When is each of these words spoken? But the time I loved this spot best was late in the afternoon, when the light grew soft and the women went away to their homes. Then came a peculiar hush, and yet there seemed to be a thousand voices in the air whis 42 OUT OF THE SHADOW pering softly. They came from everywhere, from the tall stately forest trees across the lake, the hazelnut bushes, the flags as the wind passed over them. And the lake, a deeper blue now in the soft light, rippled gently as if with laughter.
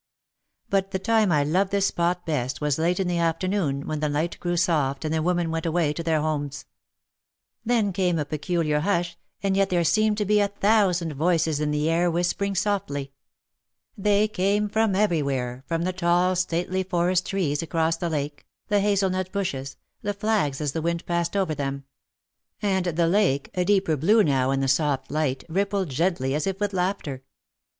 But 0.67 0.89
the 0.89 0.97
time 0.97 1.31
I 1.31 1.43
loved 1.43 1.69
this 1.69 1.85
spot 1.85 2.25
best 2.25 2.59
was 2.59 2.79
late 2.79 2.99
in 2.99 3.07
the 3.07 3.19
afternoon, 3.19 3.85
when 3.85 3.99
the 3.99 4.09
light 4.09 4.39
grew 4.39 4.57
soft 4.57 5.05
and 5.05 5.13
the 5.13 5.21
women 5.21 5.51
went 5.51 5.67
away 5.67 5.93
to 5.93 6.01
their 6.01 6.19
homes. 6.21 6.65
Then 7.63 7.93
came 7.93 8.17
a 8.17 8.25
peculiar 8.25 8.79
hush, 8.79 9.15
and 9.43 9.55
yet 9.55 9.69
there 9.69 9.83
seemed 9.83 10.17
to 10.17 10.25
be 10.25 10.39
a 10.39 10.47
thousand 10.47 11.13
voices 11.13 11.59
in 11.59 11.69
the 11.69 11.87
air 11.87 12.09
whis 12.09 12.33
42 12.33 12.33
OUT 12.33 12.33
OF 12.33 12.33
THE 12.33 12.33
SHADOW 12.33 12.39
pering 12.41 12.61
softly. 12.63 13.13
They 13.95 14.27
came 14.27 14.69
from 14.69 14.95
everywhere, 14.95 15.63
from 15.67 15.83
the 15.83 15.93
tall 15.93 16.35
stately 16.35 16.81
forest 16.81 17.27
trees 17.27 17.61
across 17.61 17.97
the 17.97 18.09
lake, 18.09 18.47
the 18.69 18.79
hazelnut 18.79 19.31
bushes, 19.31 19.77
the 20.01 20.15
flags 20.15 20.59
as 20.59 20.71
the 20.71 20.81
wind 20.81 21.05
passed 21.05 21.37
over 21.37 21.53
them. 21.53 21.83
And 22.59 22.85
the 22.85 23.07
lake, 23.07 23.51
a 23.53 23.63
deeper 23.63 23.95
blue 23.95 24.23
now 24.23 24.49
in 24.49 24.61
the 24.61 24.67
soft 24.67 25.11
light, 25.11 25.43
rippled 25.47 25.89
gently 25.89 26.33
as 26.33 26.47
if 26.47 26.59
with 26.59 26.73
laughter. 26.73 27.21